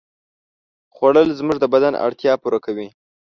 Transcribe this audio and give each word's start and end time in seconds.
خوړل 0.95 1.27
زموږ 1.39 1.57
د 1.59 1.65
بدن 1.73 1.93
اړتیا 2.05 2.33
پوره 2.41 2.59
کوي 2.65 2.87